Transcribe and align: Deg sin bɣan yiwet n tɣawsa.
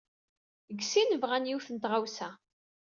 Deg 0.69 0.79
sin 0.91 1.09
bɣan 1.21 1.47
yiwet 1.49 1.67
n 1.71 1.77
tɣawsa. 1.83 2.29